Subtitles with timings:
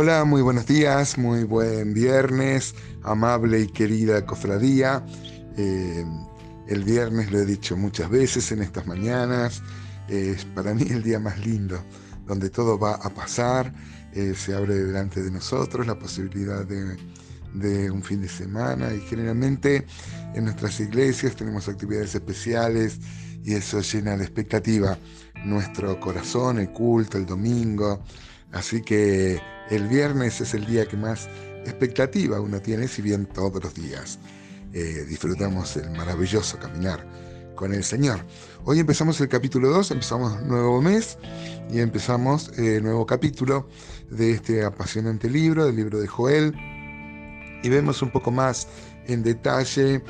[0.00, 5.04] Hola, muy buenos días, muy buen viernes, amable y querida cofradía.
[5.56, 6.04] Eh,
[6.68, 9.60] el viernes lo he dicho muchas veces en estas mañanas,
[10.06, 11.82] es para mí el día más lindo,
[12.28, 13.74] donde todo va a pasar,
[14.12, 16.96] eh, se abre delante de nosotros la posibilidad de,
[17.54, 19.84] de un fin de semana y generalmente
[20.32, 23.00] en nuestras iglesias tenemos actividades especiales
[23.42, 24.96] y eso llena de expectativa
[25.44, 28.04] nuestro corazón, el culto, el domingo.
[28.52, 31.28] Así que el viernes es el día que más
[31.64, 34.18] expectativa uno tiene, si bien todos los días
[34.72, 37.06] eh, disfrutamos el maravilloso caminar
[37.54, 38.20] con el Señor.
[38.64, 41.18] Hoy empezamos el capítulo 2, empezamos nuevo mes
[41.70, 43.68] y empezamos el eh, nuevo capítulo
[44.10, 46.54] de este apasionante libro, del libro de Joel,
[47.62, 48.68] y vemos un poco más
[49.08, 50.02] en detalle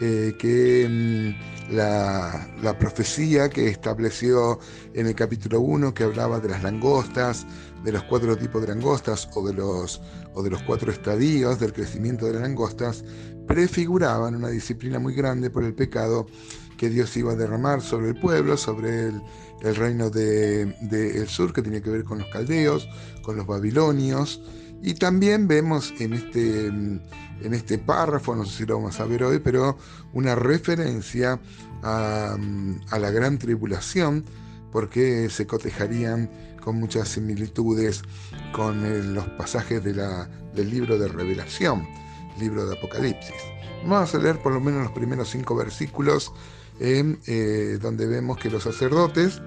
[0.00, 4.58] eh, que mm, la, profecía que estableció
[4.94, 7.46] en el capítulo 1, que hablaba de las langostas,
[7.84, 10.00] de los cuatro tipos de langostas o de los,
[10.34, 13.04] o de los cuatro estadios del crecimiento de las langostas,
[13.46, 16.26] prefiguraban una disciplina muy grande por el pecado
[16.76, 19.22] que Dios iba a derramar sobre el pueblo, sobre el,
[19.62, 22.88] el reino del de, sur, que tiene que ver con los caldeos,
[23.22, 24.42] con los babilonios.
[24.82, 27.00] Y también vemos en este, en
[27.54, 29.78] este párrafo, no sé si lo vamos a ver hoy, pero
[30.12, 31.40] una referencia
[31.82, 32.36] a,
[32.90, 34.24] a la gran tribulación,
[34.72, 36.28] porque se cotejarían
[36.62, 38.02] con muchas similitudes
[38.52, 41.86] con eh, los pasajes del libro de Revelación,
[42.38, 43.34] libro de Apocalipsis.
[43.84, 46.32] Vamos a leer por lo menos los primeros cinco versículos
[46.80, 49.40] eh, donde vemos que los sacerdotes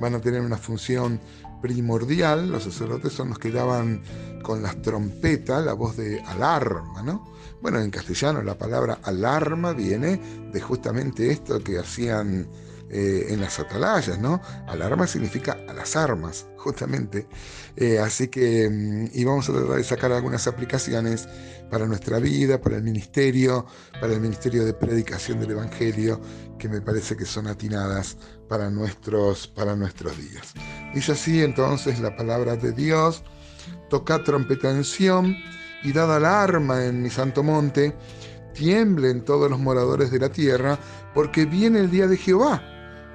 [0.00, 1.20] van a tener una función
[1.60, 2.50] primordial.
[2.50, 4.02] Los sacerdotes son los que daban
[4.42, 7.28] con las trompetas la voz de alarma, ¿no?
[7.60, 10.20] Bueno, en castellano la palabra alarma viene
[10.52, 12.48] de justamente esto que hacían
[12.92, 14.42] eh, en las atalayas, ¿no?
[14.66, 17.28] Alarma significa a las armas, justamente.
[17.76, 21.28] Eh, así que, mm, y vamos a tratar de sacar algunas aplicaciones
[21.70, 23.64] para nuestra vida, para el ministerio,
[24.00, 26.20] para el ministerio de predicación del Evangelio,
[26.58, 28.16] que me parece que son atinadas
[28.48, 30.52] para nuestros, para nuestros días.
[30.92, 33.22] Dice así entonces la palabra de Dios,
[33.88, 35.36] toca trompeta en Sión
[35.84, 37.96] y dada alarma en mi santo monte,
[38.52, 40.76] tiemblen todos los moradores de la tierra,
[41.14, 42.60] porque viene el día de Jehová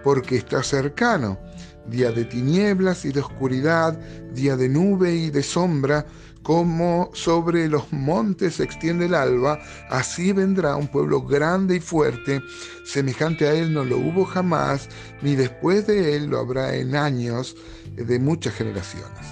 [0.05, 1.39] porque está cercano.
[1.87, 3.99] Día de tinieblas y de oscuridad,
[4.33, 6.05] día de nube y de sombra,
[6.43, 12.39] como sobre los montes se extiende el alba, así vendrá un pueblo grande y fuerte,
[12.85, 14.89] semejante a él no lo hubo jamás,
[15.23, 17.55] ni después de él lo habrá en años
[17.95, 19.25] de muchas generaciones.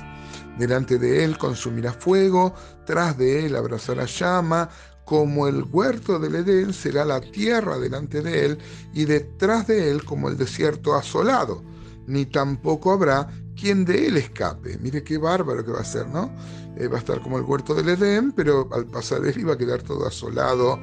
[0.57, 2.55] Delante de él consumirá fuego,
[2.85, 4.69] tras de él abrazará llama,
[5.05, 8.57] como el huerto del Edén será la tierra delante de él,
[8.93, 11.63] y detrás de él como el desierto asolado,
[12.07, 14.77] ni tampoco habrá quien de él escape.
[14.79, 16.31] Mire qué bárbaro que va a ser, ¿no?
[16.77, 19.57] Eh, va a estar como el huerto del Edén, pero al pasar él iba a
[19.57, 20.79] quedar todo asolado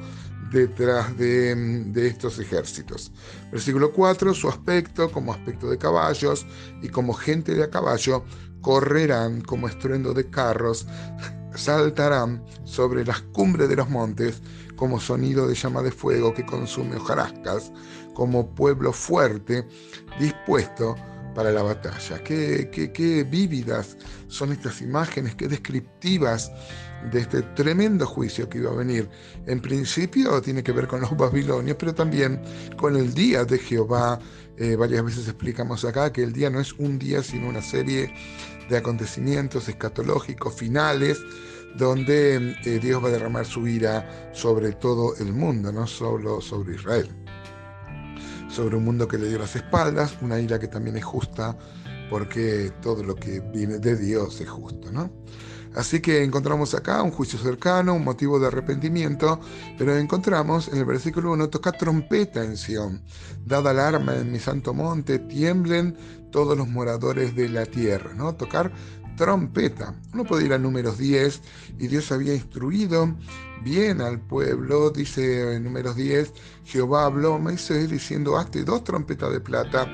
[0.51, 3.11] detrás de, de, estos ejércitos.
[3.51, 6.45] Versículo 4, su aspecto como aspecto de caballos
[6.81, 8.23] y como gente de a caballo
[8.61, 10.85] correrán como estruendo de carros,
[11.55, 14.41] saltarán sobre las cumbres de los montes
[14.75, 17.71] como sonido de llama de fuego que consume hojarascas,
[18.13, 19.67] como pueblo fuerte
[20.19, 20.95] dispuesto
[21.35, 22.23] para la batalla.
[22.23, 23.97] Qué, qué, qué vívidas
[24.27, 26.51] son estas imágenes, qué descriptivas
[27.11, 29.09] de este tremendo juicio que iba a venir.
[29.47, 32.41] En principio tiene que ver con los babilonios, pero también
[32.77, 34.19] con el día de Jehová.
[34.57, 38.13] Eh, varias veces explicamos acá que el día no es un día, sino una serie
[38.69, 41.19] de acontecimientos escatológicos finales
[41.75, 46.75] donde eh, Dios va a derramar su ira sobre todo el mundo, no solo sobre
[46.75, 47.09] Israel.
[48.49, 51.57] Sobre un mundo que le dio las espaldas, una ira que también es justa,
[52.09, 55.09] porque todo lo que viene de Dios es justo, ¿no?
[55.75, 59.39] Así que encontramos acá un juicio cercano, un motivo de arrepentimiento,
[59.77, 63.01] pero encontramos en el versículo 1, toca trompeta en Sión,
[63.45, 65.95] dada alarma en mi santo monte, tiemblen
[66.31, 68.35] todos los moradores de la tierra, ¿no?
[68.35, 68.71] Tocar
[69.15, 69.95] trompeta.
[70.13, 71.41] Uno puede ir a números 10
[71.79, 73.15] y Dios había instruido
[73.63, 76.33] bien al pueblo, dice en números 10,
[76.65, 79.87] Jehová habló a Moisés diciendo, hazte dos trompetas de plata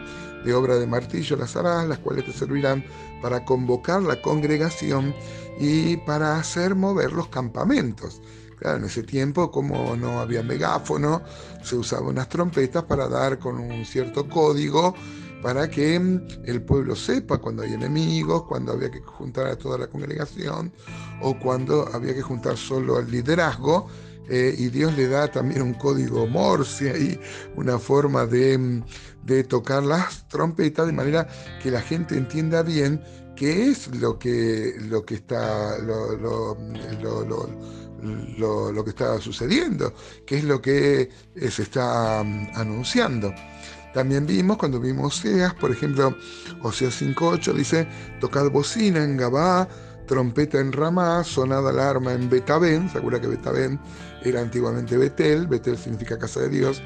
[0.46, 2.86] de obra de martillo las harás, las cuales te servirán
[3.22, 5.14] para convocar la congregación
[5.60, 8.22] y para hacer mover los campamentos.
[8.60, 11.22] Claro, en ese tiempo, como no había megáfono,
[11.62, 14.96] se usaban unas trompetas para dar con un cierto código
[15.42, 19.78] para que mm, el pueblo sepa cuando hay enemigos, cuando había que juntar a toda
[19.78, 20.74] la congregación
[21.22, 23.88] o cuando había que juntar solo al liderazgo
[24.30, 27.20] eh, y Dios le da también un código Morse y
[27.56, 28.84] una forma de,
[29.48, 31.28] tocar las trompetas de manera
[31.62, 33.02] que la gente entienda bien
[33.38, 36.18] qué es lo que, lo que está lo,
[38.72, 39.94] lo, que está sucediendo,
[40.26, 43.34] qué es lo que eh, se está mm, anunciando.
[43.94, 46.16] También vimos cuando vimos Oseas, por ejemplo,
[46.62, 47.88] Oseas 5.8 dice,
[48.20, 49.68] tocad bocina en Gabá,
[50.08, 53.80] trompeta en Ramá, sonada alarma en Betabén, se acuerda que Betabén
[54.24, 56.82] era antiguamente Betel, Betel significa casa de Dios,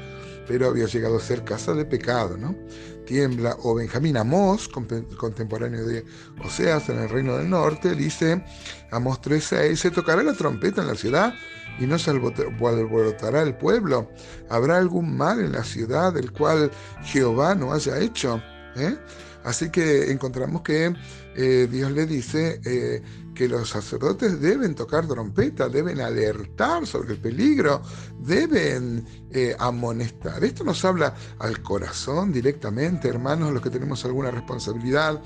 [0.46, 2.54] pero había llegado a ser casa de pecado, ¿no?
[3.04, 6.04] Tiembla, o Benjamín Amós, contemporáneo de
[6.44, 8.44] Oseas en el reino del norte, dice,
[8.90, 11.34] Amós 13, se tocará la trompeta en la ciudad
[11.78, 14.10] y no se alborotará el pueblo.
[14.50, 16.70] ¿Habrá algún mal en la ciudad del cual
[17.04, 18.42] Jehová no haya hecho?
[18.76, 18.96] ¿Eh?
[19.44, 20.94] Así que encontramos que
[21.34, 23.02] eh, Dios le dice eh,
[23.34, 27.82] que los sacerdotes deben tocar trompeta, deben alertar sobre el peligro,
[28.20, 30.44] deben eh, amonestar.
[30.44, 35.20] Esto nos habla al corazón directamente, hermanos, los que tenemos alguna responsabilidad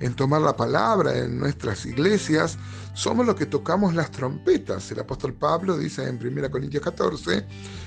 [0.00, 2.58] en tomar la palabra en nuestras iglesias,
[2.94, 4.90] somos los que tocamos las trompetas.
[4.90, 7.46] El apóstol Pablo dice en 1 Corintios 14,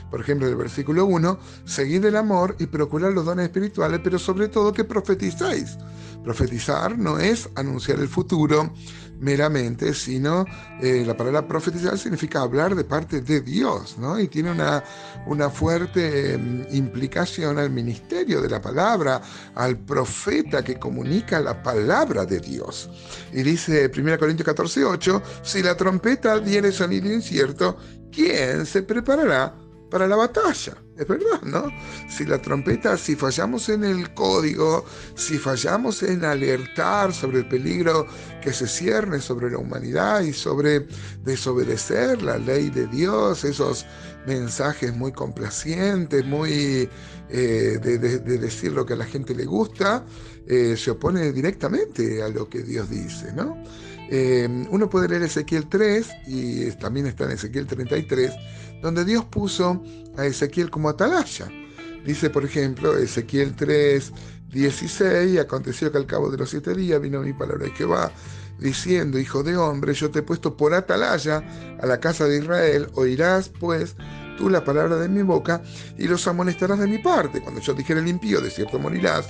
[0.10, 4.48] por ejemplo, el versículo 1, seguid el amor y procurad los dones espirituales, pero sobre
[4.48, 5.78] todo que profetizáis.
[6.26, 8.74] Profetizar no es anunciar el futuro
[9.20, 10.44] meramente, sino
[10.82, 14.20] eh, la palabra profetizar significa hablar de parte de Dios, ¿no?
[14.20, 14.84] Y tiene una,
[15.28, 19.22] una fuerte mm, implicación al ministerio de la palabra,
[19.54, 22.90] al profeta que comunica la palabra de Dios.
[23.32, 27.78] Y dice 1 Corintios 14, 8, si la trompeta diere sonido incierto,
[28.12, 30.74] ¿quién se preparará para la batalla.
[30.98, 31.68] Es verdad, ¿no?
[32.10, 34.86] Si la trompeta, si fallamos en el código,
[35.16, 38.08] si fallamos en alertar sobre el peligro
[38.42, 40.88] que se cierne sobre la humanidad y sobre
[41.24, 43.86] desobedecer la ley de Dios, esos
[44.26, 46.90] mensajes muy complacientes, muy
[47.30, 50.06] eh, de, decir lo que a la gente le gusta,
[50.48, 53.58] eh, se opone directamente a lo que Dios dice, ¿no?
[54.10, 58.34] Eh, uno puede leer Ezequiel 3 y también está en Ezequiel 33
[58.82, 59.82] donde Dios puso
[60.18, 61.48] a Ezequiel como atalaya.
[62.06, 64.14] Dice, por ejemplo, Ezequiel 3,
[64.52, 68.12] 16, aconteció que al cabo de los siete días vino mi palabra de Jehová,
[68.60, 71.44] diciendo, Hijo de hombre, yo te he puesto por atalaya
[71.82, 73.96] a la casa de Israel, oirás pues
[74.38, 75.64] tú la palabra de mi boca
[75.98, 77.42] y los amonestarás de mi parte.
[77.42, 79.28] Cuando yo dijere el impío, de cierto morirás,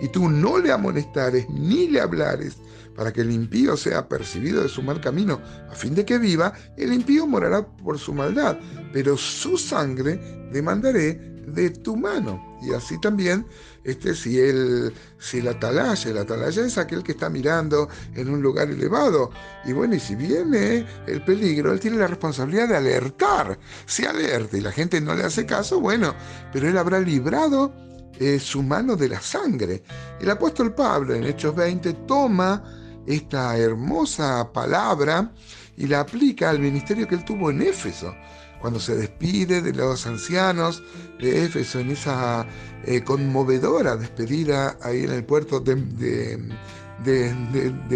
[0.00, 2.56] y tú no le amonestares ni le hablares,
[2.94, 5.40] para que el impío sea percibido de su mal camino,
[5.70, 8.58] a fin de que viva, el impío morará por su maldad,
[8.92, 12.58] pero su sangre demandaré de tu mano.
[12.62, 13.46] Y así también,
[13.84, 18.40] este, si el, si el atalaya, el atalaya es aquel que está mirando en un
[18.40, 19.30] lugar elevado.
[19.64, 23.58] Y bueno, y si viene el peligro, él tiene la responsabilidad de alertar.
[23.86, 26.14] Si alerta y la gente no le hace caso, bueno,
[26.52, 27.72] pero él habrá librado
[28.18, 29.82] eh, su mano de la sangre.
[30.20, 32.62] El apóstol Pablo en Hechos 20 toma
[33.06, 35.32] esta hermosa palabra
[35.76, 38.14] y la aplica al ministerio que él tuvo en Éfeso,
[38.60, 40.82] cuando se despide de los ancianos
[41.18, 42.46] de Éfeso en esa
[42.84, 46.38] eh, conmovedora despedida ahí en el puerto de, de,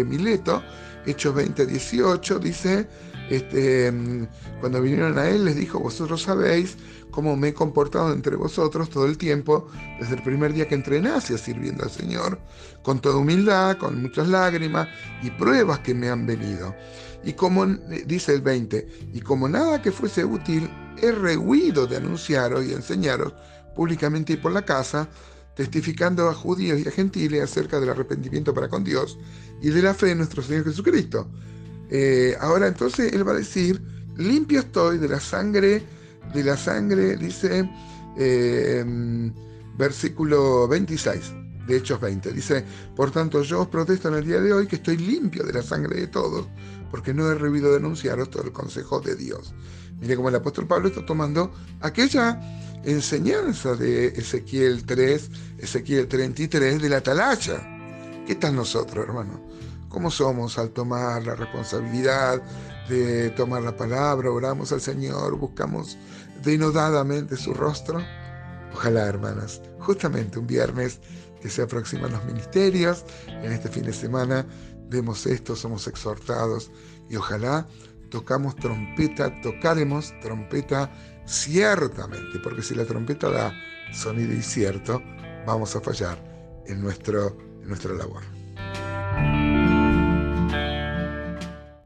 [0.05, 0.63] Mileto,
[1.05, 2.87] Hechos 20, 18, dice,
[3.29, 3.91] este,
[4.59, 6.77] cuando vinieron a él les dijo, vosotros sabéis
[7.11, 9.67] cómo me he comportado entre vosotros todo el tiempo,
[9.99, 12.39] desde el primer día que entré en Asia sirviendo al Señor,
[12.83, 14.87] con toda humildad, con muchas lágrimas
[15.23, 16.75] y pruebas que me han venido.
[17.23, 20.69] Y como dice el 20, y como nada que fuese útil,
[21.01, 23.33] he rehuido de anunciaros y enseñaros
[23.75, 25.07] públicamente y por la casa,
[25.57, 29.17] testificando a judíos y a gentiles acerca del arrepentimiento para con Dios
[29.59, 31.27] y de la fe en nuestro Señor Jesucristo.
[31.89, 33.81] Eh, ahora entonces él va a decir,
[34.17, 35.83] limpio estoy de la sangre
[36.33, 37.69] de la sangre, dice
[38.17, 39.33] em,
[39.77, 41.33] versículo 26
[41.67, 42.33] de Hechos 20.
[42.33, 42.63] Dice,
[42.95, 45.63] por tanto yo os protesto en el día de hoy que estoy limpio de la
[45.63, 46.47] sangre de todos,
[46.91, 49.53] porque no he revido denunciaros todo el consejo de Dios.
[49.99, 52.39] Mire cómo el apóstol Pablo está tomando aquella
[52.83, 58.23] enseñanza de Ezequiel 3, Ezequiel 33, de la atalaya.
[58.25, 59.41] ¿Qué tal nosotros, hermano?
[59.89, 62.41] ¿Cómo somos al tomar la responsabilidad
[62.87, 65.97] de tomar la palabra, oramos al Señor, buscamos
[66.43, 68.01] denodadamente su rostro.
[68.73, 70.99] Ojalá, hermanas, justamente un viernes
[71.41, 74.45] que se aproximan los ministerios, en este fin de semana
[74.89, 76.71] vemos esto, somos exhortados
[77.09, 77.67] y ojalá
[78.09, 80.91] tocamos trompeta, tocaremos trompeta
[81.25, 83.53] ciertamente, porque si la trompeta da
[83.93, 85.01] sonido incierto,
[85.47, 86.17] vamos a fallar
[86.67, 88.21] en, nuestro, nuestra labor.